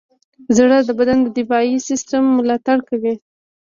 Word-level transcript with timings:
زړه 0.57 0.77
د 0.87 0.89
بدن 0.99 1.17
د 1.23 1.27
دفاعي 1.37 1.75
سیستم 1.89 2.23
ملاتړ 2.37 2.77
کوي. 2.89 3.13